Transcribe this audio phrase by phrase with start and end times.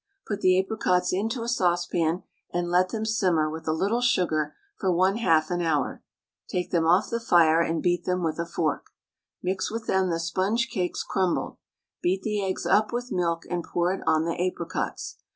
[0.25, 4.89] Put the apricots into a saucepan, and let them simmer with a little sugar for
[4.91, 6.01] 1/2 an hour;
[6.47, 8.87] take them off the fire and beat them with a fork.
[9.43, 11.57] Mix with them the sponge cakes crumbled.
[12.01, 15.17] Beat the eggs up with milk and pour it on the apricots.